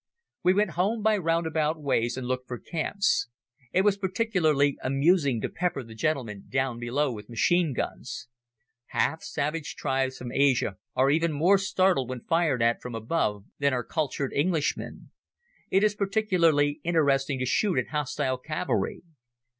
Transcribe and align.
We 0.41 0.55
went 0.55 0.71
home 0.71 1.03
by 1.03 1.15
roundabout 1.17 1.79
ways 1.79 2.17
and 2.17 2.25
looked 2.25 2.47
for 2.47 2.57
camps. 2.57 3.27
It 3.71 3.83
was 3.83 3.99
particularly 3.99 4.75
amusing 4.81 5.41
to 5.41 5.47
pepper 5.49 5.83
the 5.83 5.93
gentlemen 5.93 6.45
down 6.49 6.79
below 6.79 7.11
with 7.11 7.29
machine 7.29 7.71
guns. 7.73 8.27
Half 8.87 9.21
savage 9.21 9.75
tribes 9.75 10.17
from 10.17 10.31
Asia 10.31 10.79
are 10.95 11.11
even 11.11 11.31
more 11.31 11.59
startled 11.59 12.09
when 12.09 12.21
fired 12.21 12.63
at 12.63 12.81
from 12.81 12.95
above 12.95 13.45
than 13.59 13.73
are 13.73 13.83
cultured 13.83 14.33
Englishmen. 14.33 15.11
It 15.69 15.83
is 15.83 15.93
particularly 15.93 16.79
interesting 16.83 17.37
to 17.37 17.45
shoot 17.45 17.77
at 17.77 17.89
hostile 17.89 18.39
cavalry. 18.39 19.03